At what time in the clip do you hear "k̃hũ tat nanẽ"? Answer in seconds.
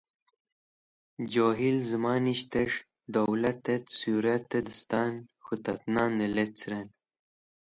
5.43-6.31